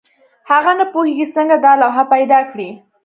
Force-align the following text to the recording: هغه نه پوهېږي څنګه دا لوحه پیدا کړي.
هغه 0.51 0.71
نه 0.79 0.85
پوهېږي 0.93 1.25
څنګه 1.35 1.55
دا 1.65 1.73
لوحه 1.81 2.03
پیدا 2.13 2.39
کړي. 2.51 2.69